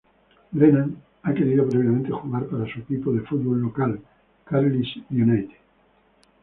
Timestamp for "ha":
1.21-1.31